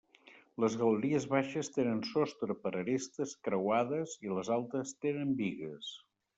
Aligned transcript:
Les 0.63 0.77
galeries 0.83 1.27
baixes 1.33 1.69
tenen 1.75 1.99
sostre 2.13 2.57
per 2.63 2.73
arestes 2.81 3.37
creuades 3.49 4.19
i 4.29 4.35
les 4.39 4.53
altes 4.59 4.99
tenen 5.07 5.41
bigues. 5.45 5.97